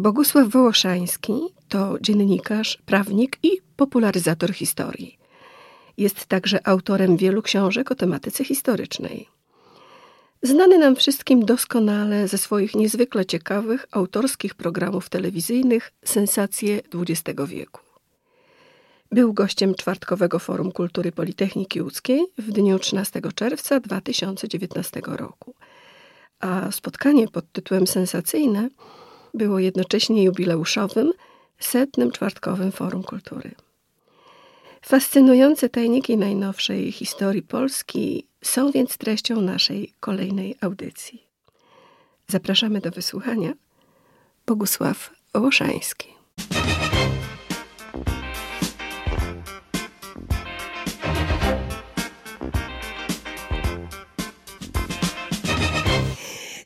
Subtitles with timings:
[0.00, 1.32] Bogusław Wołoszański
[1.68, 5.18] to dziennikarz, prawnik i popularyzator historii.
[5.96, 9.28] Jest także autorem wielu książek o tematyce historycznej.
[10.42, 17.80] Znany nam wszystkim doskonale ze swoich niezwykle ciekawych autorskich programów telewizyjnych Sensacje XX wieku.
[19.10, 25.54] Był gościem czwartkowego Forum Kultury Politechniki Łódzkiej w dniu 13 czerwca 2019 roku.
[26.40, 28.68] A spotkanie pod tytułem Sensacyjne
[29.34, 31.12] było jednocześnie jubileuszowym,
[31.58, 33.50] setnym czwartkowym Forum Kultury.
[34.82, 41.22] Fascynujące tajniki najnowszej historii Polski są więc treścią naszej kolejnej audycji.
[42.28, 43.52] Zapraszamy do wysłuchania
[44.46, 46.08] Bogusław Łoszański.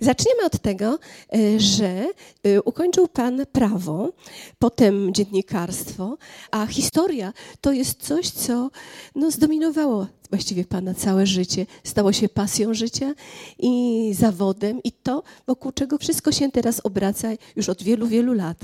[0.07, 0.99] Zaczniemy od tego,
[1.35, 2.07] e, że
[2.43, 4.13] e, ukończył Pan prawo,
[4.59, 6.19] potem dziennikarstwo,
[6.51, 8.71] a historia to jest coś, co
[9.15, 11.67] no, zdominowało właściwie Pana całe życie.
[11.85, 13.15] Stało się pasją życia
[13.59, 18.59] i zawodem, i to, wokół czego wszystko się teraz obraca już od wielu, wielu lat.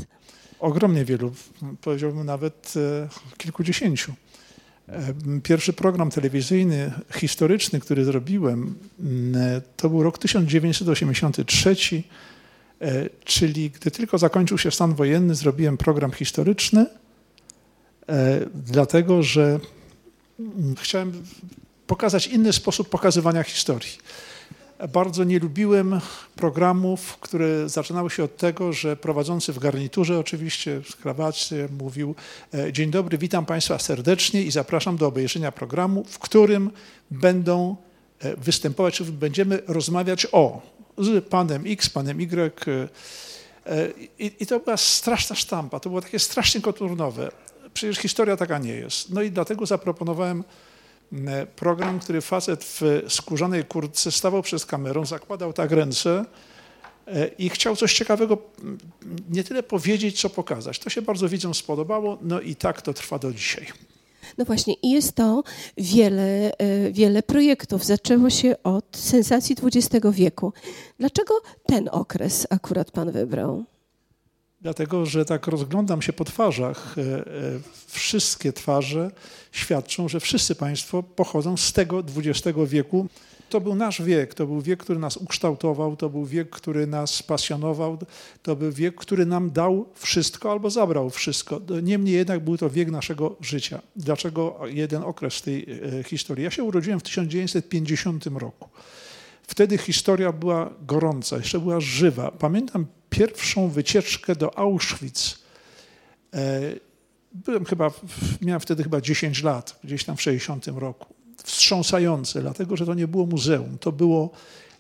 [0.61, 1.33] Ogromnie wielu,
[1.81, 4.13] powiedziałbym nawet e, kilkudziesięciu.
[5.43, 8.75] Pierwszy program telewizyjny historyczny, który zrobiłem,
[9.77, 11.77] to był rok 1983,
[12.81, 16.87] e, czyli gdy tylko zakończył się stan wojenny, zrobiłem program historyczny,
[18.09, 19.61] e, dlatego że
[20.77, 21.23] chciałem
[21.87, 23.99] pokazać inny sposób pokazywania historii.
[24.89, 26.01] Bardzo nie lubiłem
[26.37, 32.15] programów, które zaczynały się od tego, że prowadzący w garniturze, oczywiście w krawacie, mówił:
[32.55, 36.71] e, Dzień dobry, witam Państwa serdecznie i zapraszam do obejrzenia programu, w którym
[37.11, 37.77] będą
[38.21, 40.63] e, występować, czy będziemy rozmawiać o
[40.99, 42.63] z panem X, panem Y.
[43.67, 43.89] E,
[44.19, 47.31] I, I, to była straszna sztampa, to było takie strasznie koturnowe.
[47.75, 49.11] Przecież historia taka nie jest.
[49.11, 50.45] No i dlatego zaproponowałem
[51.57, 56.25] program, który facet w skórzanej kurtce stawał przed kamerą, zakładał tak ręce
[57.07, 58.39] e, i chciał coś ciekawego
[59.31, 60.79] nie tyle powiedzieć, co pokazać.
[60.79, 63.67] To się bardzo widzom spodobało, no i tak to trwa do dzisiaj.
[64.39, 65.43] No właśnie, i jest to
[65.77, 67.85] wiele, e, wiele projektów.
[67.85, 70.53] Zaczęło się od sensacji XX wieku.
[70.99, 71.35] Dlaczego
[71.67, 73.65] ten okres akurat pan wybrał?
[74.63, 76.95] Dlatego, że tak rozglądam się po twarzach.
[76.99, 77.25] E, e,
[77.87, 79.11] wszystkie twarze
[79.53, 83.07] świadczą, że wszyscy Państwo pochodzą z tego XX wieku.
[83.51, 87.23] To był nasz wiek, to był wiek, który nas ukształtował, to był wiek, który nas
[87.23, 87.99] pasjonował,
[88.43, 91.61] to był wiek, który nam dał wszystko albo zabrał wszystko.
[91.83, 93.83] Niemniej jednak był to wiek naszego życia.
[93.97, 95.67] Dlaczego jeden okres tej
[96.01, 96.45] e, historii?
[96.45, 98.69] Ja się urodziłem w 1950 roku.
[99.53, 102.31] Wtedy historia była gorąca, jeszcze była żywa.
[102.31, 105.39] Pamiętam pierwszą wycieczkę do Auschwitz.
[106.35, 106.61] E,
[107.33, 107.91] byłem chyba,
[108.43, 111.15] miałem wtedy chyba 10 lat, gdzieś tam w 60 roku.
[111.45, 113.79] Wstrząsające, dlatego że to nie było muzeum.
[113.79, 114.31] To było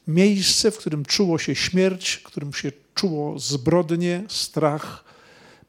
[0.07, 5.05] miejsce, w którym czuło się śmierć, w którym się czuło zbrodnie, strach,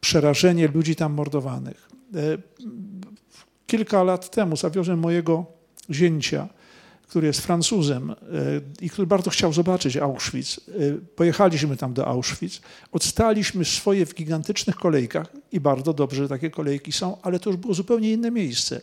[0.02, 1.90] przerażenie ludzi tam mordowanych.
[2.16, 2.38] E,
[3.68, 5.46] kilka lat temu zawiozłem mojego
[5.92, 6.48] zięcia
[7.08, 8.16] który jest Francuzem e,
[8.82, 10.58] i który bardzo chciał zobaczyć Auschwitz.
[10.58, 10.72] E,
[11.16, 16.92] pojechaliśmy tam do Auschwitz, odstaliśmy swoje w gigantycznych kolejkach i bardzo dobrze, że takie kolejki
[16.92, 18.82] są, ale to już było zupełnie inne miejsce.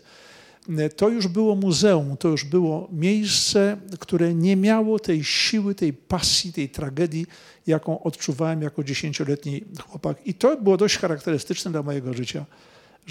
[0.78, 5.92] E, to już było muzeum, to już było miejsce, które nie miało tej siły, tej
[5.92, 7.26] pasji, tej tragedii,
[7.66, 10.26] jaką odczuwałem jako dziesięcioletni chłopak.
[10.26, 12.44] I to było dość charakterystyczne dla mojego życia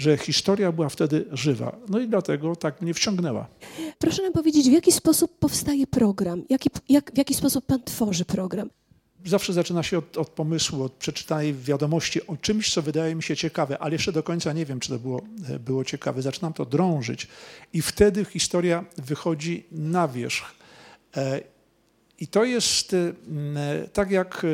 [0.00, 1.76] że historia była wtedy żywa.
[1.88, 3.46] No i dlatego tak mnie wciągnęła.
[3.98, 6.42] Proszę nam powiedzieć, w jaki sposób powstaje program?
[6.48, 8.70] Jaki, jak, w jaki sposób pan tworzy program?
[9.24, 13.36] Zawsze zaczyna się od, od, pomysłu, od przeczytanej wiadomości o czymś, co wydaje mi się
[13.36, 16.22] ciekawe, ale jeszcze do końca nie wiem, czy to było, e, było ciekawe.
[16.22, 17.28] Zaczynam to drążyć
[17.72, 20.54] i wtedy historia wychodzi na wierzch.
[21.16, 21.40] E,
[22.18, 23.12] I to jest e,
[23.92, 24.46] tak jak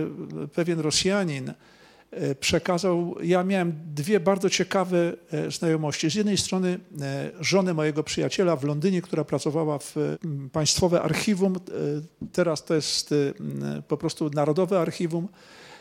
[0.55, 1.53] pewien Rosjanin,
[2.41, 3.15] przekazał.
[3.23, 6.11] Ja miałem dwie bardzo ciekawe e, znajomości.
[6.11, 9.95] Z jednej strony e, żonę mojego przyjaciela w Londynie, która pracowała w
[10.53, 11.55] Państwowe Archiwum,
[12.33, 13.15] teraz to jest
[13.89, 15.29] po prostu Narodowe Archiwum,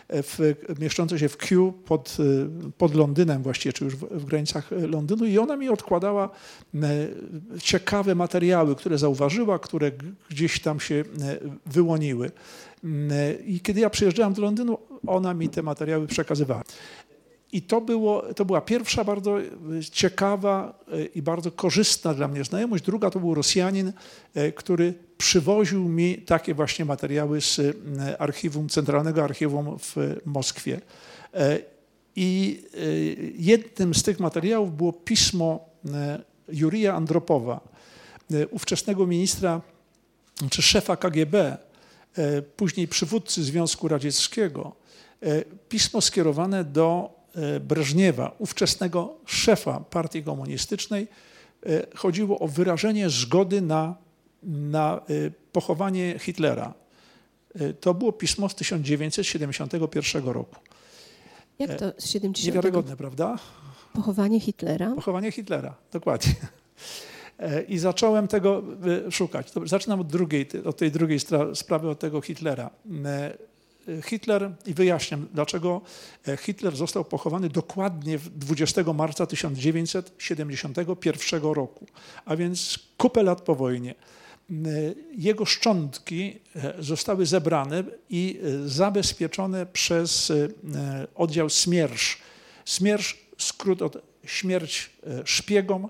[0.09, 2.17] w, mieszczące się w Kew pod,
[2.77, 6.29] pod Londynem właściwie, czy już w, w, granicach Londynu i ona mi odkładała
[7.61, 9.91] ciekawe materiały, które zauważyła, które
[10.29, 11.03] gdzieś tam się
[11.65, 12.31] wyłoniły.
[13.45, 14.77] I kiedy ja przyjeżdżałem do Londynu,
[15.07, 16.63] ona mi te materiały przekazywała.
[17.51, 19.37] I to, było, to była pierwsza bardzo
[19.91, 22.83] ciekawa e, i bardzo korzystna dla mnie znajomość.
[22.83, 23.93] Druga to był Rosjanin,
[24.33, 27.61] e, który przywoził mi takie właśnie materiały z
[28.19, 29.95] archiwum, Centralnego Archiwum w
[30.25, 30.81] Moskwie.
[31.33, 31.59] E,
[32.15, 32.61] I
[33.37, 35.69] jednym z tych materiałów było pismo
[36.49, 37.59] Jurija Andropowa,
[38.51, 39.61] ówczesnego ministra
[40.49, 41.57] czy szefa KGB,
[42.55, 44.75] później przywódcy Związku Radzieckiego,
[45.69, 47.15] pismo skierowane do
[47.61, 51.07] Breżniewa, ówczesnego szefa partii komunistycznej.
[51.95, 53.95] Chodziło o wyrażenie zgody na,
[54.43, 55.01] na
[55.51, 56.73] pochowanie Hitlera.
[57.79, 60.55] To było pismo z 1971 roku.
[61.59, 62.45] Jak to z 70?
[62.45, 63.39] Niewiarygodne, prawda?
[63.93, 64.91] Pochowanie Hitlera?
[64.95, 66.33] Pochowanie Hitlera, dokładnie.
[67.67, 68.63] I zacząłem tego
[69.11, 69.51] szukać.
[69.65, 71.19] Zaczynam od, drugiej, od tej drugiej
[71.53, 72.69] sprawy, od tego Hitlera.
[74.03, 75.81] Hitler, i wyjaśniam, dlaczego
[76.39, 81.87] Hitler został pochowany dokładnie 20 marca 1971 roku,
[82.25, 83.95] a więc kupę lat po wojnie.
[85.17, 86.39] Jego szczątki
[86.79, 90.31] zostały zebrane i zabezpieczone przez
[91.15, 92.17] oddział Smiersz.
[92.65, 94.89] Smiersz, skrót od śmierć
[95.25, 95.89] szpiegom,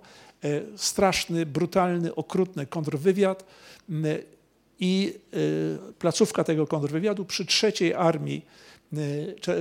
[0.75, 3.45] straszny, brutalny, okrutny kontrwywiad
[4.79, 5.13] i
[5.99, 8.45] placówka tego kontrwywiadu przy trzeciej armii,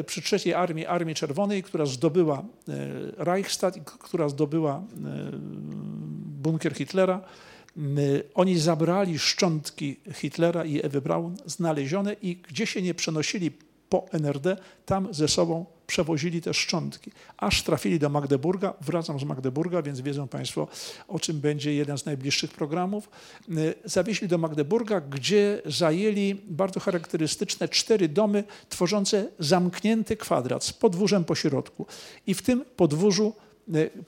[0.06, 2.44] przy trzeciej armii Armii Czerwonej, która zdobyła
[3.16, 4.82] Reichstag, która zdobyła
[6.42, 7.20] bunkier Hitlera.
[8.34, 13.50] Oni zabrali szczątki Hitlera i Ewy Braun znalezione i gdzie się nie przenosili
[13.88, 14.56] po NRD,
[14.86, 18.74] tam ze sobą przewozili te szczątki, aż trafili do Magdeburga.
[18.80, 20.68] Wracam z Magdeburga, więc wiedzą Państwo,
[21.08, 23.10] o czym będzie jeden z najbliższych programów.
[23.84, 31.34] Zawieźli do Magdeburga, gdzie zajęli bardzo charakterystyczne cztery domy tworzące zamknięty kwadrat z podwórzem po
[31.34, 31.86] środku.
[32.26, 33.32] I w tym podwórzu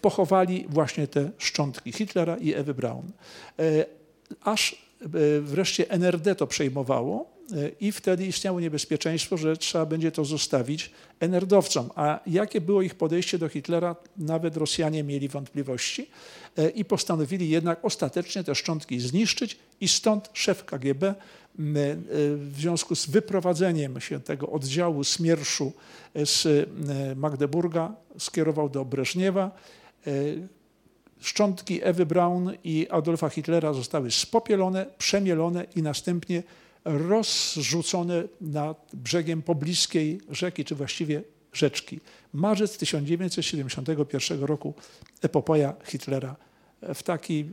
[0.00, 3.12] pochowali właśnie te szczątki Hitlera i Ewy Braun.
[4.40, 4.86] Aż
[5.40, 7.35] wreszcie NRD to przejmowało
[7.80, 10.90] i wtedy istniało niebezpieczeństwo, że trzeba będzie to zostawić
[11.20, 11.90] NRD-owcom.
[11.94, 16.08] A jakie było ich podejście do Hitlera, nawet Rosjanie mieli wątpliwości
[16.74, 21.14] i postanowili jednak ostatecznie te szczątki zniszczyć i stąd szef KGB
[22.34, 25.72] w związku z wyprowadzeniem się tego oddziału Smierszu
[26.14, 26.68] z
[27.16, 29.50] Magdeburga skierował do Breżniewa.
[31.20, 36.42] Szczątki Ewy Braun i Adolfa Hitlera zostały spopielone, przemielone i następnie
[36.86, 41.22] rozrzucone nad brzegiem pobliskiej rzeki, czy właściwie
[41.52, 42.00] rzeczki.
[42.32, 44.74] Marzec 1971 roku
[45.22, 46.36] epopeja Hitlera
[46.94, 47.44] w taki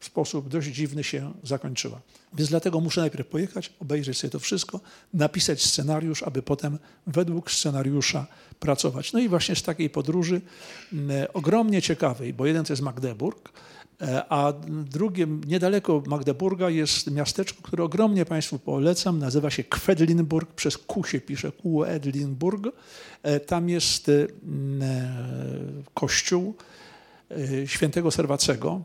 [0.00, 2.00] sposób dość dziwny się zakończyła.
[2.34, 4.80] Więc dlatego muszę najpierw pojechać, obejrzeć sobie to wszystko,
[5.14, 8.26] napisać scenariusz, aby potem według scenariusza
[8.60, 9.12] pracować.
[9.12, 10.40] No i właśnie z takiej podróży
[11.32, 13.52] ogromnie ciekawej, bo jeden to jest Magdeburg,
[14.28, 21.04] a drugim, niedaleko Magdeburga jest miasteczko, które ogromnie Państwu polecam, nazywa się Kwedlinburg, przez Q
[21.04, 22.68] się pisze, Kwedlinburg.
[23.46, 24.10] Tam jest
[25.94, 26.54] kościół
[27.66, 28.82] świętego Serwacego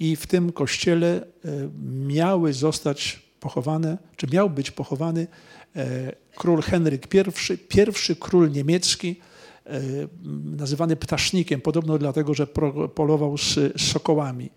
[0.00, 1.26] i w tym kościele
[2.06, 5.26] miały zostać pochowane, czy miał być pochowany
[6.36, 9.20] król Henryk I, pierwszy król niemiecki,
[10.44, 12.46] nazywany ptasznikiem, podobno dlatego, że
[12.94, 14.50] polował z sokołami.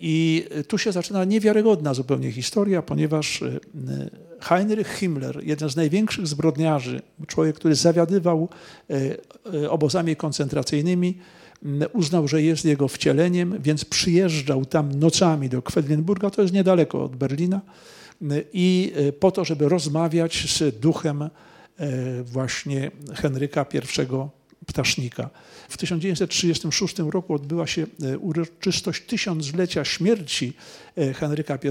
[0.00, 3.44] I tu się zaczyna niewiarygodna zupełnie historia, ponieważ
[4.40, 8.48] Heinrich Himmler, jeden z największych zbrodniarzy, człowiek, który zawiadywał
[9.68, 11.18] obozami koncentracyjnymi,
[11.92, 17.16] uznał, że jest jego wcieleniem, więc przyjeżdżał tam nocami do Kwedlinburga, to jest niedaleko od
[17.16, 17.60] Berlina,
[18.52, 21.30] i po to, żeby rozmawiać z duchem
[22.24, 23.80] właśnie Henryka I
[24.66, 25.30] Ptasznika.
[25.68, 27.86] W 1936 roku odbyła się
[28.20, 30.52] uroczystość tysiąclecia śmierci
[31.14, 31.68] Henryka I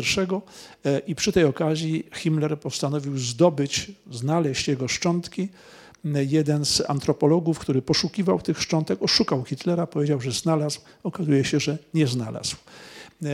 [1.07, 5.49] i przy tej okazji Himmler postanowił zdobyć, znaleźć jego szczątki
[6.27, 11.77] jeden z antropologów, który poszukiwał tych szczątek, oszukał Hitlera, powiedział, że znalazł, okazuje się, że
[11.93, 12.55] nie znalazł.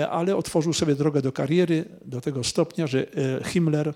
[0.10, 3.06] Ale otworzył sobie drogę do kariery do tego stopnia, że
[3.46, 3.94] Himmler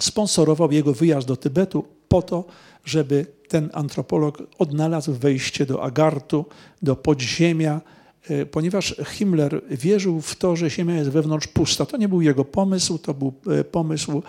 [0.00, 2.44] sponsorował jego wyjazd do Tybetu po to,
[2.84, 6.44] żeby ten antropolog odnalazł wejście do Agartu,
[6.82, 7.80] do podziemia,
[8.28, 11.86] E, ponieważ Himmler wierzył w to, że Ziemia jest wewnątrz pusta.
[11.86, 14.22] To nie był jego pomysł, to był e, pomysł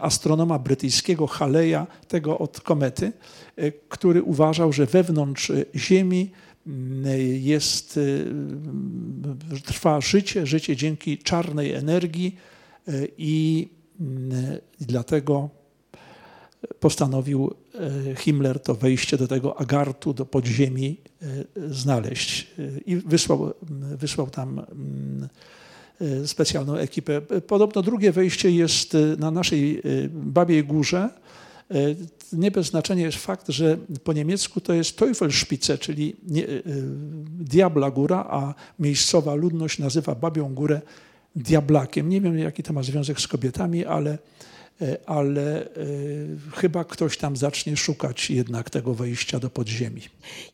[0.00, 3.12] astronoma brytyjskiego Haleya, tego od komety,
[3.56, 6.30] e, który uważał, że wewnątrz Ziemi
[7.40, 8.00] jest,
[9.64, 12.36] trwa życie, życie dzięki czarnej energii
[13.18, 13.68] i
[14.80, 15.50] dlatego
[16.80, 17.54] postanowił
[18.10, 21.26] e, Himmler to wejście do tego agartu, do podziemi e,
[21.74, 22.46] znaleźć
[22.86, 23.52] i wysłał,
[23.96, 24.62] wysłał tam
[26.00, 27.20] e, specjalną ekipę.
[27.46, 31.08] Podobno drugie wejście jest na naszej Babiej Górze,
[32.32, 36.46] Nie bez znaczenia jest fakt, że po niemiecku to jest Teufelspitze, czyli nie,
[37.40, 40.80] Diabla Góra, a miejscowa ludność nazywa Babią Górę
[41.36, 42.08] Diablakiem.
[42.08, 44.18] Nie wiem, jaki to ma związek z kobietami, ale
[44.82, 45.68] E, ale e,
[46.54, 50.02] chyba ktoś tam zacznie szukać jednak tego wejścia do podziemi.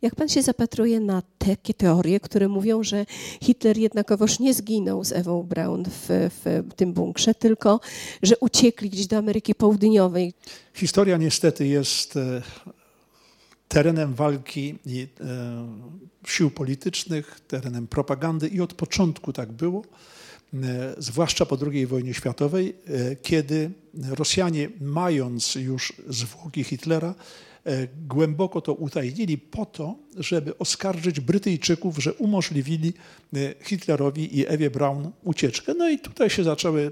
[0.02, 3.06] Jak pan się zapatruje na takie teorie, które mówią, że
[3.42, 7.80] Hitler jednakowoż nie zginął z Ewą Braun w, w tym bunkrze, tylko
[8.22, 10.34] że uciekli gdzieś do Ameryki Południowej?
[10.74, 12.42] Historia niestety jest e,
[13.68, 14.78] terenem walki
[16.26, 19.82] sił politycznych, terenem propagandy i od początku tak było.
[20.54, 23.70] E, zwłaszcza po II wojnie światowej, e, kiedy
[24.10, 27.14] Rosjanie, mając już zwłoki Hitlera,
[27.66, 32.92] e, głęboko to utajnili po to, żeby oskarżyć Brytyjczyków, że umożliwili
[33.60, 35.74] Hitlerowi i Ewie Braun ucieczkę.
[35.74, 36.90] No i tutaj się zaczęły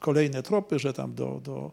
[0.00, 1.72] kolejne tropy, że tam do, do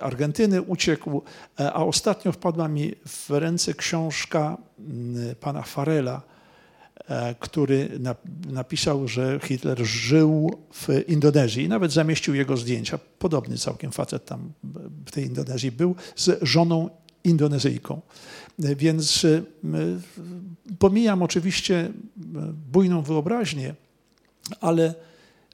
[0.00, 1.22] Argentyny uciekł,
[1.56, 4.56] a ostatnio wpadła mi w ręce książka
[5.40, 6.22] pana Farela,
[7.40, 7.88] który
[8.48, 12.98] napisał, że Hitler żył w Indonezji i nawet zamieścił jego zdjęcia.
[13.18, 14.52] Podobny całkiem facet tam
[15.06, 16.90] w tej Indonezji był z żoną
[17.24, 18.00] Indonezyjką.
[18.64, 19.42] E, więc e,
[20.78, 21.92] pomijam oczywiście
[22.72, 23.74] bujną wyobraźnię,
[24.60, 24.94] ale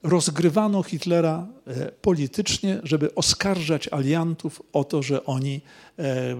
[0.04, 5.60] rozgrywano Hitlera e, politycznie, żeby oskarżać aliantów o to, że oni
[5.98, 6.36] e,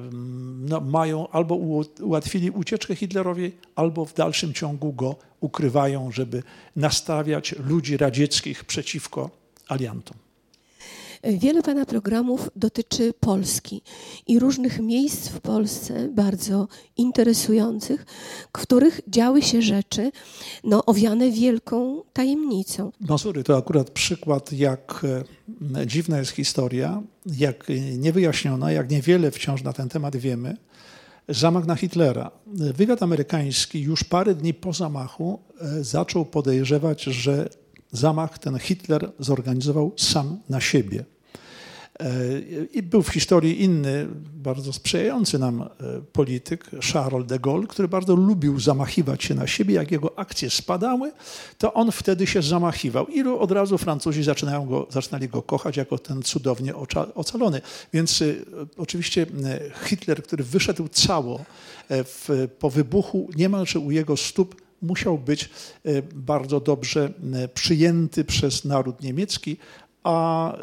[0.68, 1.54] no, mają albo
[2.00, 6.42] ułatwili ucieczkę Hitlerowi, albo w dalszym ciągu go ukrywają, żeby
[6.76, 9.30] nastawiać ludzi radzieckich przeciwko
[9.68, 10.23] aliantom.
[11.26, 13.82] Wiele Pana programów dotyczy Polski
[14.26, 18.06] i różnych miejsc w Polsce bardzo interesujących,
[18.48, 20.12] w których działy się rzeczy
[20.64, 22.92] no, owiane wielką tajemnicą.
[23.00, 25.06] Mazury to akurat przykład, jak
[25.76, 27.66] e, dziwna jest historia, jak
[27.98, 30.56] niewyjaśniona, jak niewiele wciąż na ten temat wiemy.
[31.28, 32.30] Zamach na Hitlera.
[32.46, 37.48] Wywiad amerykański już parę dni po zamachu e, zaczął podejrzewać, że
[37.92, 41.04] zamach ten Hitler zorganizował sam na siebie.
[42.72, 45.68] I był w historii inny, bardzo sprzyjający nam e,
[46.12, 49.74] polityk, Charles de Gaulle, który bardzo lubił zamachiwać się na siebie.
[49.74, 51.12] Jak jego akcje spadały,
[51.58, 53.06] to on wtedy się zamachiwał.
[53.06, 56.74] I od razu Francuzi zaczynają go, zaczynali go kochać jako ten cudownie
[57.14, 57.60] ocalony.
[57.92, 58.34] Więc e,
[58.76, 61.44] oczywiście e, Hitler, który wyszedł cało
[61.90, 65.50] w, po wybuchu, niemalże u jego stóp musiał być
[66.14, 67.12] bardzo dobrze
[67.54, 69.56] przyjęty przez naród niemiecki,
[70.02, 70.56] a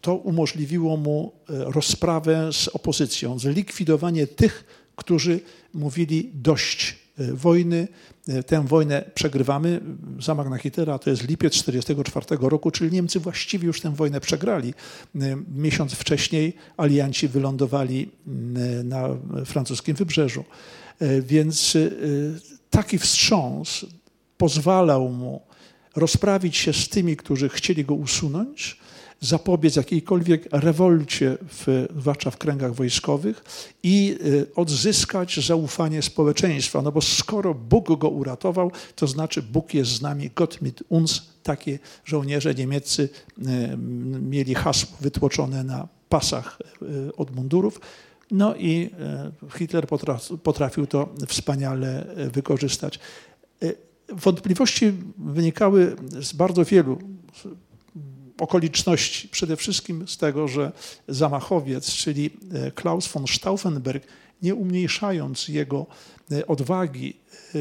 [0.00, 4.64] to umożliwiło mu e, rozprawę z opozycją, zlikwidowanie tych,
[4.96, 5.40] którzy
[5.74, 7.88] mówili dość e, wojny,
[8.28, 9.80] e, tę wojnę przegrywamy.
[10.20, 14.74] Zamach na Hitlera to jest lipiec 1944 roku, czyli Niemcy właściwie już tę wojnę przegrali.
[15.54, 18.10] Miesiąc wcześniej alianci wylądowali
[18.84, 19.08] na
[19.46, 20.44] francuskim wybrzeżu.
[21.22, 21.76] Więc
[22.70, 23.86] taki wstrząs
[24.36, 25.40] pozwalał mu
[25.96, 28.78] rozprawić się z tymi, którzy chcieli go usunąć,
[29.24, 33.44] zapobiec jakiejkolwiek rewolcie, w, zwłaszcza w kręgach wojskowych
[33.82, 36.82] i y, odzyskać zaufanie społeczeństwa.
[36.82, 41.22] No bo skoro Bóg go uratował, to znaczy Bóg jest z nami, Gott mit uns.
[41.42, 43.42] Takie żołnierze niemieccy y,
[44.20, 47.80] mieli hasło wytłoczone na pasach y, od mundurów.
[48.30, 48.90] No i
[49.58, 49.86] Hitler
[50.42, 52.98] potrafił to wspaniale wykorzystać.
[54.08, 56.98] Wątpliwości wynikały z bardzo wielu
[58.38, 59.28] okoliczności.
[59.28, 60.72] Przede wszystkim z tego, że
[61.08, 64.06] zamachowiec, czyli e, Klaus von Stauffenberg,
[64.42, 65.86] nie umniejszając jego
[66.32, 67.16] e, odwagi,
[67.54, 67.58] e,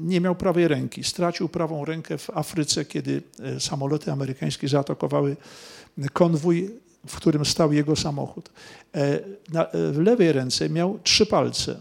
[0.00, 1.04] nie miał prawej ręki.
[1.04, 3.22] Stracił prawą rękę w Afryce, kiedy
[3.58, 5.36] samoloty amerykańskie zaatakowały
[6.12, 6.70] konwój,
[7.06, 8.50] w którym stał jego samochód.
[9.72, 11.80] w lewej ręce miał trzy palce,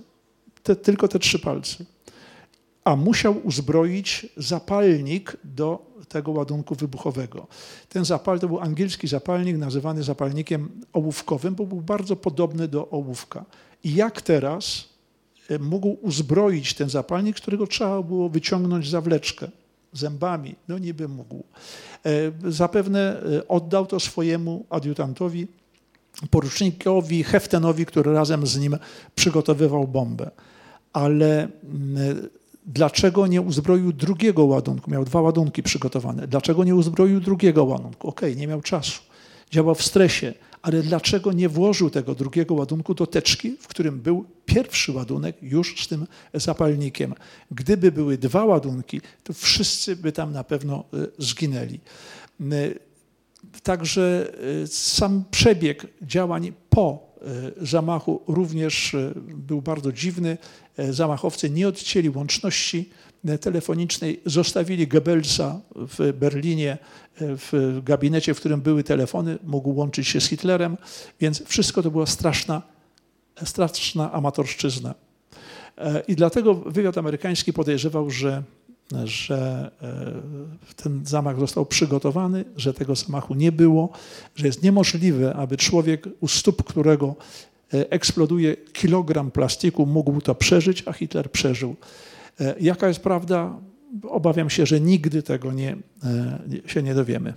[0.64, 1.86] te, tylko te trzy palce
[2.84, 7.48] a musiał uzbroić zapalnik do tego ładunku wybuchowego.
[7.90, 13.46] Ten zapal to był angielski zapalnik nazywany zapalnikiem ołówkowym, bo był bardzo podobny do ołówka.
[13.84, 14.90] I jak teraz
[15.50, 19.48] e, mógł uzbroić ten zapalnik, którego trzeba było wyciągnąć zawleczkę
[19.94, 20.56] zębami?
[20.68, 21.44] No niby mógł.
[22.06, 25.48] E, zapewne e, oddał to swojemu adiutantowi,
[26.30, 28.78] porucznikowi Heftenowi, który razem z nim
[29.16, 30.32] przygotowywał bombę.
[30.94, 31.48] Ale
[32.66, 34.92] Dlaczego nie uzbroił drugiego ładunku?
[34.92, 36.28] Miał dwa ładunki przygotowane.
[36.28, 38.08] Dlaczego nie uzbroił drugiego ładunku?
[38.08, 39.02] Okej, okay, nie miał czasu.
[39.52, 44.26] Działał w stresie, ale dlaczego nie włożył tego drugiego ładunku do teczki, w którym był
[44.46, 47.14] pierwszy ładunek już z tym zapalnikiem?
[47.52, 51.80] Gdyby były dwa ładunki, to wszyscy by tam na pewno e, zginęli.
[53.64, 54.32] Także
[54.66, 57.14] sam przebieg działań po
[57.62, 58.96] zamachu również
[59.28, 60.38] był bardzo dziwny.
[60.78, 62.90] Zamachowcy nie odcięli łączności
[63.42, 66.78] telefonicznej, zostawili Goebbelsa w Berlinie
[67.20, 70.78] w gabinecie, w którym były telefony, mógł łączyć się z Hitlerem,
[71.20, 72.62] więc wszystko to była straszna,
[73.44, 74.96] straszna amatorszczyzna.
[75.78, 78.44] E, I dlatego wywiad amerykański podejrzewał, że,
[79.04, 83.90] że e, ten zamach został przygotowany, że tego zamachu nie było,
[84.36, 87.16] że jest niemożliwe, aby człowiek, u stóp którego
[87.74, 91.76] e, eksploduje kilogram plastiku, mógł to przeżyć, a Hitler przeżył.
[92.60, 93.60] Jaka jest prawda?
[94.04, 95.78] Obawiam się, że nigdy tego nie,
[96.66, 97.34] się nie dowiemy.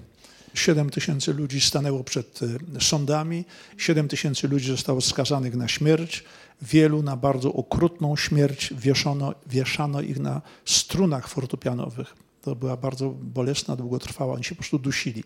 [0.54, 2.40] 7 tysięcy ludzi stanęło przed
[2.80, 3.44] sądami,
[3.76, 6.24] 7 tysięcy ludzi zostało skazanych na śmierć,
[6.62, 12.14] wielu na bardzo okrutną śmierć wieszono, wieszano ich na strunach fortepianowych.
[12.42, 15.24] To była bardzo bolesna, długotrwała, oni się po prostu dusili.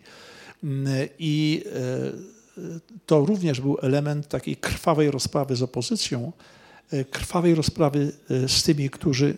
[1.19, 2.61] I e,
[3.05, 6.31] to również był element takiej krwawej rozprawy z opozycją,
[6.91, 9.35] e, krwawej rozprawy e, z tymi, którzy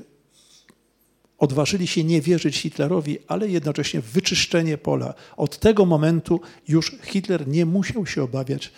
[1.37, 5.13] odważyli się nie wierzyć Hitlerowi, ale jednocześnie wyczyszczenie pola.
[5.37, 8.71] Od tego momentu już Hitler nie musiał się obawiać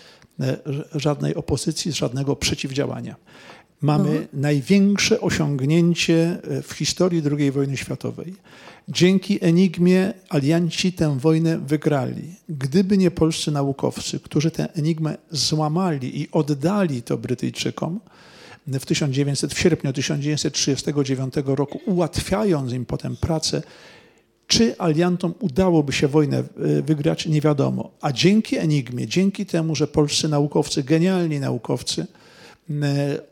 [0.95, 3.15] żadnej opozycji, żadnego przeciwdziałania.
[3.81, 4.27] Mamy mhm.
[4.33, 8.33] największe osiągnięcie e, w historii II wojny światowej.
[8.89, 12.35] Dzięki Enigmie alianci tę wojnę wygrali.
[12.49, 17.99] Gdyby nie polscy naukowcy, którzy tę enigmę złamali i oddali to Brytyjczykom,
[18.67, 23.61] w, 1900, w sierpniu 1939 roku, ułatwiając im potem pracę
[24.47, 26.43] czy aliantom udałoby się wojnę e,
[26.81, 27.91] wygrać, nie wiadomo.
[28.01, 32.05] A dzięki Enigmie, dzięki temu, że polscy naukowcy, genialni naukowcy,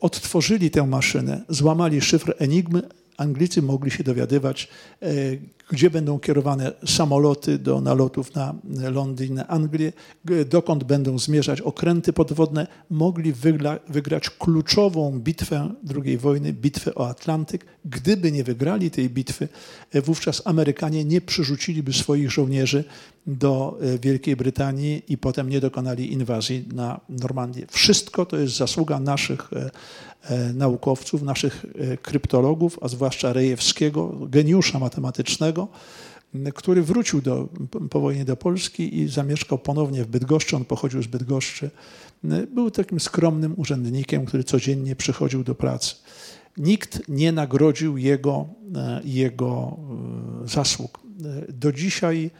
[0.00, 2.82] odtworzyli tę maszynę, złamali szyfr Enigmy,
[3.16, 4.68] Anglicy mogli się dowiadywać,
[5.02, 5.06] e,
[5.70, 8.54] gdzie będą kierowane samoloty do nalotów na
[8.90, 9.92] Londyn, na Anglię,
[10.50, 15.74] dokąd będą zmierzać okręty podwodne, mogli wygra, wygrać kluczową bitwę
[16.04, 17.66] II wojny, bitwę o Atlantyk.
[17.84, 19.48] Gdyby nie wygrali tej bitwy,
[19.92, 22.84] e, wówczas Amerykanie nie przyrzuciliby swoich żołnierzy
[23.26, 27.66] do e, Wielkiej Brytanii i potem nie dokonali inwazji na Normandię.
[27.70, 29.50] Wszystko to jest zasługa naszych
[30.30, 31.66] E, naukowców, naszych
[32.02, 35.53] kryptologów, a zwłaszcza Rejewskiego, geniusza matematycznego,
[36.54, 37.48] który wrócił do,
[37.90, 40.56] po wojnie do Polski i zamieszkał ponownie w Bydgoszczy.
[40.56, 41.70] On pochodził z Bydgoszczy.
[42.54, 45.94] Był takim skromnym urzędnikiem, który codziennie przychodził do pracy.
[46.56, 49.76] Nikt nie nagrodził jego, e, jego
[50.44, 51.00] zasług.
[51.48, 52.30] Do dzisiaj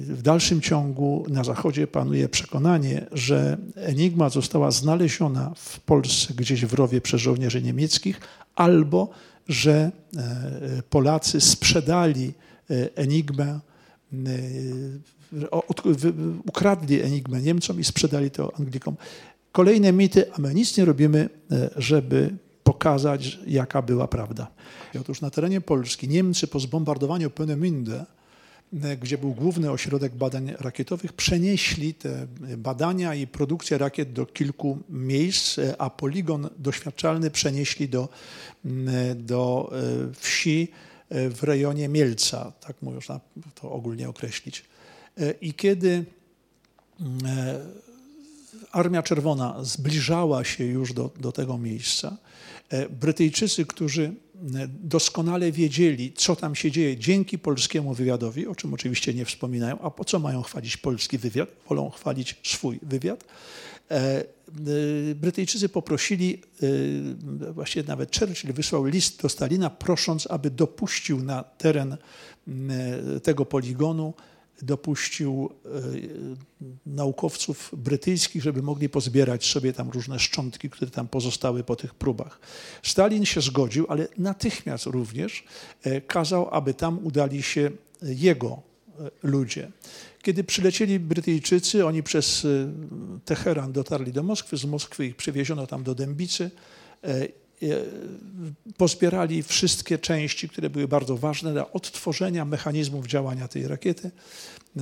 [0.00, 6.74] w dalszym ciągu na Zachodzie panuje przekonanie, że Enigma została znaleziona w Polsce gdzieś w
[6.74, 8.20] rowie przez żołnierzy niemieckich,
[8.54, 9.10] albo
[9.48, 12.32] że e, Polacy sprzedali
[12.70, 13.60] e, Enigmę,
[14.12, 14.28] e,
[16.46, 18.96] ukradli Enigmę Niemcom i sprzedali to Anglikom.
[19.52, 21.28] Kolejne mity, a my nic nie robimy,
[21.76, 24.46] żeby pokazać, jaka była prawda.
[25.00, 28.04] Otóż na terenie Polski Niemcy po zbombardowaniu Peenemünde
[28.72, 32.26] gdzie był główny ośrodek badań rakietowych, przenieśli te
[32.56, 38.08] badania i produkcję rakiet do kilku miejsc, e, a poligon doświadczalny przenieśli do,
[39.16, 40.68] do e, wsi
[41.10, 43.20] w rejonie Mielca, tak można
[43.54, 44.64] to ogólnie określić.
[45.40, 46.04] I kiedy
[48.72, 52.16] Armia Czerwona zbliżała się już do, do tego miejsca,
[52.90, 54.14] Brytyjczycy, którzy
[54.68, 59.90] doskonale wiedzieli, co tam się dzieje dzięki polskiemu wywiadowi, o czym oczywiście nie wspominają, a
[59.90, 61.48] po co mają chwalić polski wywiad?
[61.68, 63.24] Wolą chwalić swój wywiad.
[63.90, 64.24] E, e,
[65.14, 66.42] Brytyjczycy poprosili,
[67.48, 71.96] e, właściwie nawet Churchill wysłał list do Stalina, prosząc, aby dopuścił na teren
[73.22, 74.14] tego poligonu
[74.62, 75.68] dopuścił e,
[76.86, 82.40] naukowców brytyjskich, żeby mogli pozbierać sobie tam różne szczątki, które tam pozostały po tych próbach.
[82.82, 85.44] Stalin się zgodził, ale natychmiast również
[85.82, 87.70] e, kazał, aby tam udali się
[88.02, 88.62] jego
[88.98, 89.70] e, ludzie.
[90.22, 92.46] Kiedy przylecieli Brytyjczycy, oni przez
[93.24, 96.50] Teheran dotarli do Moskwy, z Moskwy ich przewieziono tam do Dębicy
[98.76, 104.10] pozbierali wszystkie części, które były bardzo ważne dla odtworzenia mechanizmów działania tej rakiety.
[104.76, 104.80] E,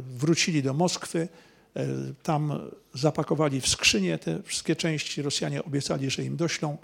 [0.00, 1.28] wrócili do Moskwy,
[1.76, 1.86] e,
[2.22, 5.22] tam zapakowali w skrzynie te wszystkie części.
[5.22, 6.78] Rosjanie obiecali, że im doślą.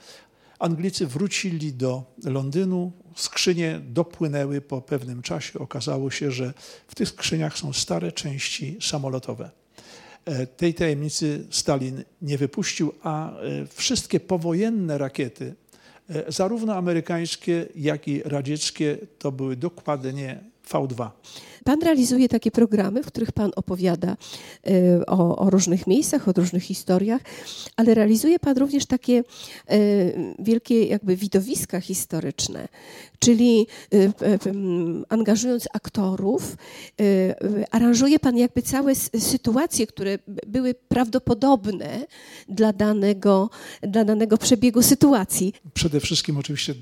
[0.59, 5.59] Anglicy wrócili do Londynu, skrzynie dopłynęły po pewnym czasie.
[5.59, 6.53] Okazało się, że
[6.89, 9.51] w tych skrzyniach są stare części samolotowe.
[10.31, 15.55] E, tej tajemnicy Stalin nie wypuścił, a e, wszystkie powojenne rakiety,
[16.09, 20.41] e, zarówno amerykańskie, jak i radzieckie, to były dokładnie
[20.71, 21.11] V2.
[21.65, 24.17] Pan realizuje takie programy, w których Pan opowiada
[24.69, 27.21] y, o, o, różnych miejscach, o różnych historiach,
[27.77, 29.13] ale realizuje Pan również takie
[29.73, 32.69] y, wielkie jakby widowiska historyczne,
[33.19, 34.13] czyli y,
[35.09, 36.57] angażując aktorów,
[37.71, 42.07] aranżuje Pan jakby całe sytuacje, które były prawdopodobne
[42.49, 43.51] dla danego,
[43.83, 45.55] dla danego przebiegu sytuacji.
[45.75, 46.75] Przede wszystkim oczywiście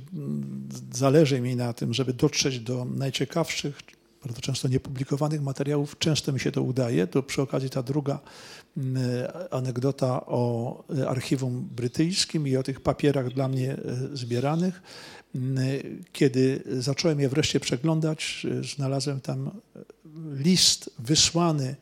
[0.93, 3.83] zależy mi na tym, żeby dotrzeć do najciekawszych
[4.29, 5.99] bardzo często niepublikowanych materiałów.
[5.99, 7.07] Często mi się to udaje.
[7.07, 8.21] To przy okazji ta druga
[8.77, 9.03] mm,
[9.51, 13.77] anegdota o archiwum brytyjskim i o tych papierach dla mnie e,
[14.17, 14.83] zbieranych.
[15.35, 15.59] Mm,
[16.12, 19.51] kiedy zacząłem je wreszcie przeglądać, e, znalazłem tam
[20.33, 21.77] list wysłany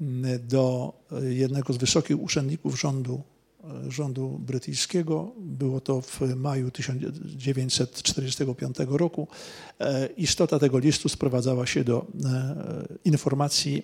[0.00, 3.22] mm, do jednego z wysokich urzędników rządu
[3.88, 5.32] rządu brytyjskiego.
[5.38, 9.28] Było to w maju 1945 roku.
[9.80, 13.82] E, istota tego listu sprowadzała się do e, informacji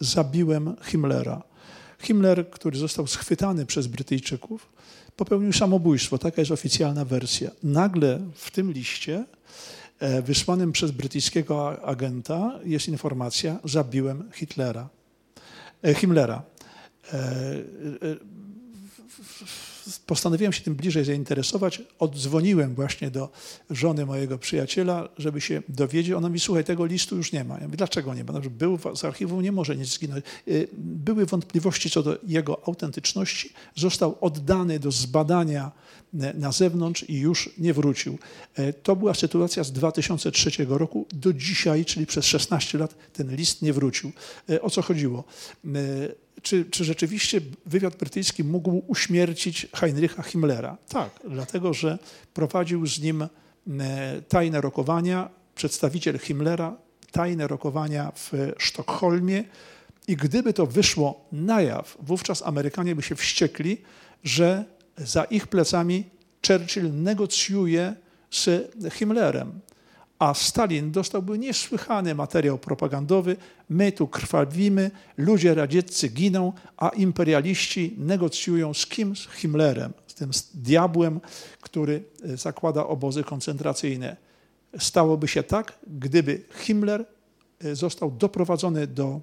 [0.00, 1.42] zabiłem Himmlera.
[1.98, 4.72] Himmler, który został schwytany przez Brytyjczyków,
[5.16, 6.18] popełnił samobójstwo.
[6.18, 7.50] Taka jest oficjalna wersja.
[7.62, 9.24] Nagle w tym liście
[9.98, 14.88] e, wysłanym przez brytyjskiego agenta jest informacja zabiłem Hitlera,
[15.94, 16.42] Himmlera
[20.06, 21.82] postanowiłem się tym bliżej zainteresować.
[21.98, 23.28] Odzwoniłem właśnie do
[23.70, 26.12] żony mojego przyjaciela, żeby się dowiedzieć.
[26.12, 27.58] Ona mi, słuchaj, tego listu już nie ma.
[27.58, 28.32] Ja mówię, dlaczego nie ma?
[28.32, 30.24] No, był z archiwum, nie może nic zginąć.
[30.48, 33.52] Y, były wątpliwości co do jego autentyczności.
[33.74, 35.72] Został oddany do zbadania
[36.14, 38.18] na zewnątrz i już nie wrócił.
[38.54, 41.06] E, to była sytuacja z 2003 roku.
[41.12, 44.12] Do dzisiaj, czyli przez 16 lat, ten list nie wrócił.
[44.50, 45.24] E, o co chodziło?
[45.64, 45.70] E,
[46.42, 50.76] czy, czy rzeczywiście wywiad brytyjski mógł uśmiercić Heinricha Himmlera?
[50.88, 51.98] Tak, dlatego że
[52.34, 53.26] prowadził z nim
[54.28, 56.76] tajne rokowania, przedstawiciel Himmlera,
[57.12, 59.44] tajne rokowania w Sztokholmie.
[60.08, 63.82] I gdyby to wyszło na jaw, wówczas Amerykanie by się wściekli,
[64.24, 64.64] że
[64.98, 66.04] za ich plecami
[66.46, 67.94] Churchill negocjuje
[68.30, 69.60] z Himmlerem,
[70.18, 73.36] a Stalin dostałby niesłychany materiał propagandowy.
[73.68, 79.16] My tu krwawimy, ludzie radzieccy giną, a imperialiści negocjują z kim?
[79.16, 81.20] Z Himmlerem, z tym diabłem,
[81.60, 84.16] który e, zakłada obozy koncentracyjne.
[84.78, 87.04] Stałoby się tak, gdyby Himmler
[87.60, 89.20] e, został doprowadzony do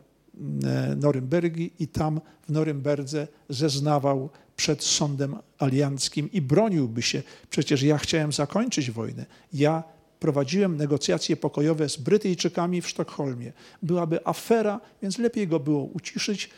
[0.64, 4.30] e, Norymbergi i tam w Norymberdze zeznawał
[4.62, 7.24] przed sądem alianckim i broniłby się.
[7.50, 9.26] Przecież ja chciałem zakończyć wojnę.
[9.54, 9.84] Ja
[10.20, 13.54] prowadziłem negocjacje pokojowe z Brytyjczykami w Sztokholmie.
[13.82, 16.50] Byłaby afera, więc lepiej go było uciszyć,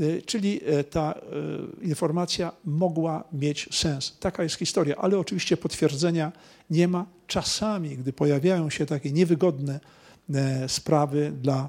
[0.00, 4.16] e, czyli e, ta e, informacja mogła mieć sens.
[4.20, 6.32] Taka jest historia, ale oczywiście potwierdzenia
[6.70, 7.06] nie ma.
[7.26, 9.80] Czasami, gdy pojawiają się takie niewygodne
[10.66, 11.68] sprawy dla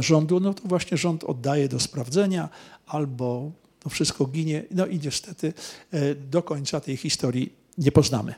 [0.00, 2.48] rządu, no to właśnie rząd oddaje do sprawdzenia
[2.86, 3.52] albo
[3.84, 4.62] to wszystko ginie.
[4.70, 5.52] No i niestety
[5.90, 8.34] e, do końca tej historii nie poznamy.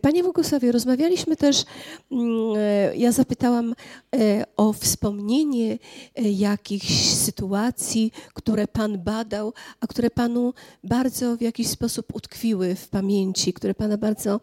[0.00, 1.64] Panie Bogusławie, rozmawialiśmy też,
[2.12, 3.74] mm, e, ja zapytałam
[4.14, 5.78] e, o wspomnienie
[6.16, 13.52] jakichś sytuacji, które Pan badał, a które Panu bardzo w jakiś sposób utkwiły w pamięci,
[13.52, 14.40] które Pana bardzo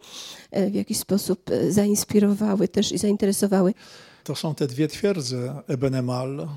[0.70, 3.74] w jakiś sposób zainspirowały też i zainteresowały.
[4.24, 6.48] To są te dwie twierdze Ebenemal,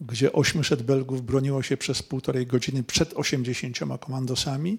[0.00, 4.78] gdzie 800 Belgów broniło się przez półtorej godziny przed 80 komandosami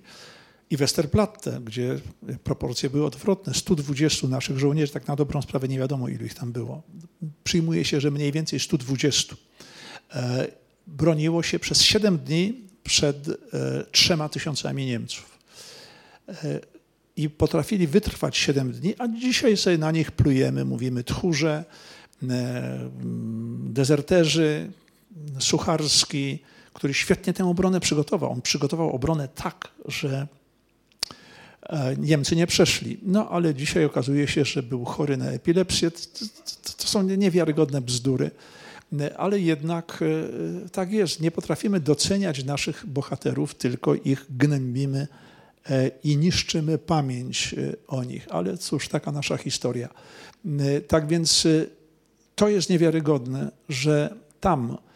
[0.69, 1.99] i Westerplatte, gdzie
[2.43, 3.53] proporcje były odwrotne.
[3.53, 6.83] 120 naszych żołnierzy, tak na dobrą sprawę nie wiadomo ilu ich tam było.
[7.43, 9.35] Przyjmuje się, że mniej więcej 120.
[10.13, 10.47] E,
[10.87, 12.53] broniło się przez 7 dni
[12.83, 13.33] przed e,
[13.91, 15.39] trzema tysiącami Niemców.
[16.27, 16.59] E,
[17.15, 21.65] I potrafili wytrwać 7 dni, a dzisiaj sobie na nich plujemy, mówimy tchórze,
[23.63, 24.71] dezerterzy,
[25.39, 26.39] Sucharski,
[26.73, 28.31] który świetnie tę obronę przygotował.
[28.31, 30.27] On przygotował obronę tak, że
[31.63, 32.99] e, Niemcy nie przeszli.
[33.03, 35.91] No ale dzisiaj okazuje się, że był chory na epilepsję.
[36.77, 38.31] To są niewiarygodne bzdury.
[39.17, 39.99] Ale jednak
[40.65, 41.21] e, tak jest.
[41.21, 45.07] Nie potrafimy doceniać naszych bohaterów, tylko ich gnębimy
[45.69, 47.55] e, i niszczymy pamięć
[47.87, 48.27] o nich.
[48.31, 49.89] Ale cóż, taka nasza historia.
[50.87, 51.47] Tak więc
[52.35, 54.88] to jest niewiarygodne, że tam E,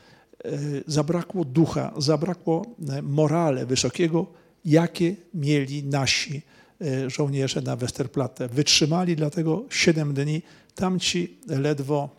[0.88, 4.28] zabrakło ducha, zabrakło e, morale wysokiego,
[4.66, 6.42] jakie mieli nasi
[6.82, 8.48] e, żołnierze na Westerplatte.
[8.48, 10.42] Wytrzymali dlatego 7 dni,
[10.76, 12.10] tamci ledwo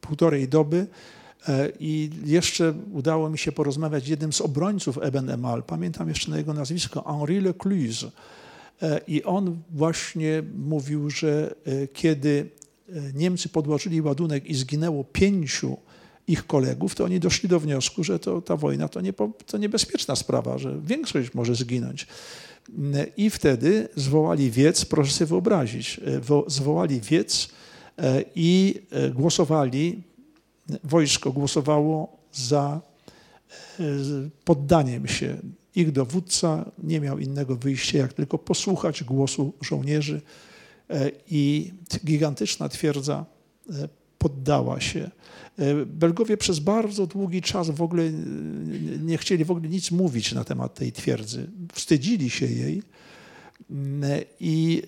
[0.00, 0.86] półtorej doby
[1.80, 6.36] i jeszcze udało mi się porozmawiać z jednym z obrońców Eben Emal, pamiętam jeszcze na
[6.36, 8.10] jego nazwisko, Henri Lecluse.
[9.08, 11.54] I on właśnie mówił, że
[11.92, 12.50] kiedy
[13.14, 15.76] Niemcy podłożyli ładunek i zginęło pięciu
[16.28, 19.12] ich kolegów, to oni doszli do wniosku, że to, ta wojna to, nie,
[19.46, 22.06] to niebezpieczna sprawa, że większość może zginąć.
[23.16, 26.00] I wtedy zwołali wiec, proszę sobie wyobrazić,
[26.46, 27.48] zwołali wiec
[28.34, 28.82] i
[29.14, 30.02] głosowali,
[30.84, 32.80] wojsko głosowało za
[34.44, 35.36] poddaniem się.
[35.74, 40.20] Ich dowódca nie miał innego wyjścia, jak tylko posłuchać głosu żołnierzy
[41.30, 41.72] i
[42.04, 43.24] gigantyczna twierdza
[44.18, 45.10] poddała się.
[45.58, 48.12] E, Belgowie przez bardzo długi czas w ogóle
[49.00, 51.50] nie chcieli w ogóle nic mówić na temat tej twierdzy.
[51.72, 52.82] Wstydzili się jej.
[53.70, 54.82] Mm, I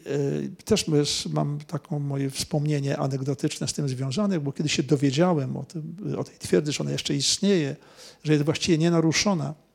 [0.60, 0.86] e, też
[1.32, 6.24] mam taką moje wspomnienie anegdotyczne z tym związane, bo kiedy się dowiedziałem o, tym, o
[6.24, 7.76] tej twierdzy, że ona jeszcze istnieje,
[8.24, 9.67] że jest właściwie nienaruszona, E,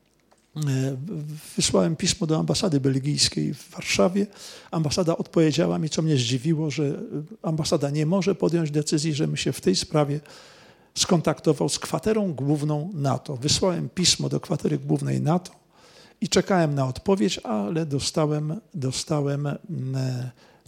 [1.58, 4.28] wysłałem pismo do ambasady belgijskiej w Warszawie.
[4.72, 7.00] Ambasada odpowiedziała mi, co mnie zdziwiło, że
[7.42, 10.20] ambasada nie może podjąć decyzji, żebym się w tej sprawie
[10.96, 13.38] skontaktował z kwaterą główną NATO.
[13.38, 15.52] Wysłałem pismo do kwatery głównej NATO
[16.22, 19.60] i czekałem na odpowiedź, ale dostałem, dostałem mm,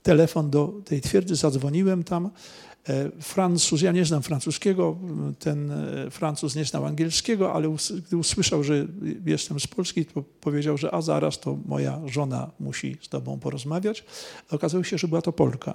[0.03, 2.29] telefon do tej twierdzy, zadzwoniłem tam
[2.74, 2.74] E,
[3.19, 4.97] Francuz, ja nie znam francuskiego,
[5.39, 7.75] ten e, Francuz nie znał angielskiego, ale
[8.07, 8.87] gdy usłyszał, że
[9.25, 14.03] jestem z Polski, to powiedział, że a zaraz to moja żona musi z tobą porozmawiać.
[14.51, 15.73] Okazało się, że była to Polka.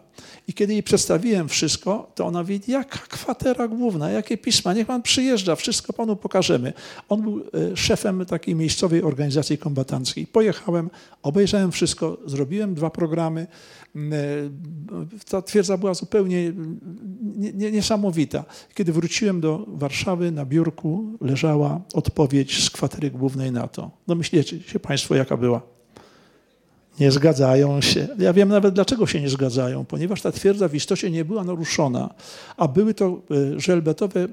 [0.49, 5.03] I kiedy jej przedstawiłem wszystko, to ona mówi, jaka kwatera główna, jakie pisma, niech pan
[5.03, 6.73] przyjeżdża, wszystko panu pokażemy.
[7.09, 10.27] On był e, szefem takiej miejscowej organizacji kombatanckiej.
[10.27, 10.91] Pojechałem,
[11.23, 13.47] obejrzałem wszystko, zrobiłem dwa programy,
[15.31, 16.53] ta twierdza była zupełnie
[17.55, 18.45] niesamowita.
[18.75, 23.91] Kiedy wróciłem do Warszawy, na biurku leżała odpowiedź z kwatery głównej NATO.
[24.07, 25.63] Domyślicie się Państwo, jaka była?
[27.01, 28.09] Nie zgadzają się.
[28.19, 32.15] Ja wiem nawet, dlaczego się nie zgadzają, ponieważ ta twierdza w istocie nie była naruszona,
[32.57, 33.23] a były to
[33.57, 34.29] e, żelbetowe e,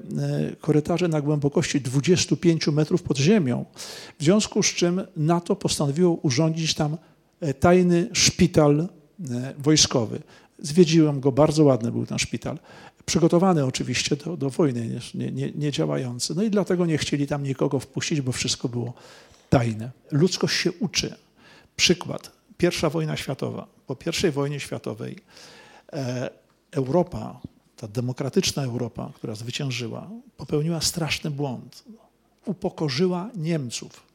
[0.60, 3.64] korytarze na głębokości 25 metrów pod ziemią,
[4.18, 6.96] w związku z czym NATO postanowiło urządzić tam
[7.40, 8.88] e, tajny szpital
[9.58, 10.20] wojskowy.
[10.58, 12.58] Zwiedziłem go, bardzo ładny był ten szpital.
[13.06, 16.34] Przygotowany oczywiście do, do wojny, nie, nie, nie działający.
[16.34, 18.94] No i dlatego nie chcieli tam nikogo wpuścić, bo wszystko było
[19.50, 19.90] tajne.
[20.10, 21.14] Ludzkość się uczy.
[21.76, 22.32] Przykład.
[22.58, 23.66] Pierwsza wojna światowa.
[23.86, 25.16] Po pierwszej wojnie światowej
[25.92, 26.30] e,
[26.70, 27.40] Europa,
[27.76, 31.84] ta demokratyczna Europa, która zwyciężyła, popełniła straszny błąd.
[32.46, 34.07] Upokorzyła Niemców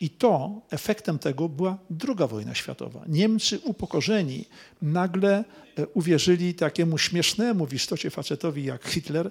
[0.00, 3.04] i to efektem tego była druga wojna światowa.
[3.08, 4.44] Niemcy upokorzeni
[4.82, 5.44] nagle
[5.76, 9.30] e, uwierzyli takiemu śmiesznemu w istocie facetowi jak Hitler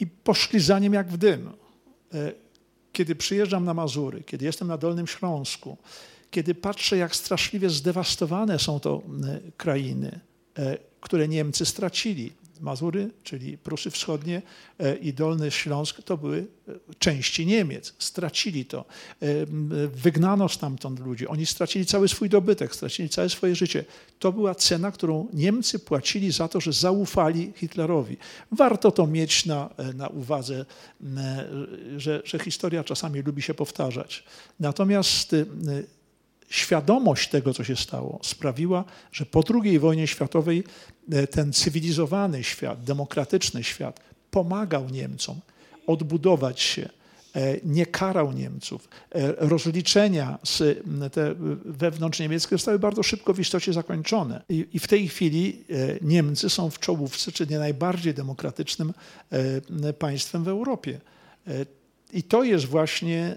[0.00, 1.50] i poszli za nim jak w dym.
[2.14, 2.32] E,
[2.92, 5.76] kiedy przyjeżdżam na Mazury, kiedy jestem na Dolnym Śląsku,
[6.30, 10.20] kiedy patrzę, jak straszliwie zdewastowane są to e, krainy,
[11.00, 12.32] które Niemcy stracili.
[12.60, 14.42] Mazury, czyli Prusy Wschodnie
[14.78, 17.94] e, i Dolny Śląsk, to były e, części Niemiec.
[17.98, 18.84] Stracili to.
[19.22, 19.26] E,
[19.86, 21.26] wygnano stamtąd ludzi.
[21.26, 23.84] Oni stracili cały swój dobytek, stracili całe swoje życie.
[24.18, 28.16] To była cena, którą Niemcy płacili za to, że zaufali Hitlerowi.
[28.52, 30.64] Warto to mieć na, na uwadze,
[31.96, 34.24] że, że historia czasami lubi się powtarzać.
[34.60, 35.36] Natomiast
[36.50, 40.64] świadomość tego, co się stało, sprawiła, że po II wojnie światowej
[41.12, 45.40] e, ten cywilizowany świat, demokratyczny świat pomagał Niemcom
[45.86, 46.88] odbudować się,
[47.34, 48.88] e, nie karał Niemców.
[49.10, 50.82] E, rozliczenia z
[51.12, 51.34] te
[51.64, 54.42] wewnątrz niemieckie zostały bardzo szybko w istocie zakończone.
[54.48, 55.64] I, I, w tej chwili
[56.02, 58.92] Niemcy są w czołówce, czy nie najbardziej demokratycznym
[59.98, 61.00] państwem w Europie.
[62.12, 63.36] I to jest właśnie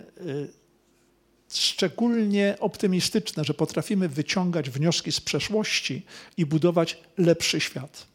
[1.57, 6.05] szczególnie optymistyczne, że potrafimy wyciągać wnioski z przeszłości
[6.37, 8.07] i budować lepszy świat.